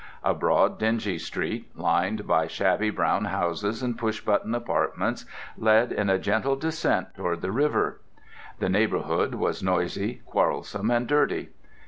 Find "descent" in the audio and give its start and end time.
6.55-7.13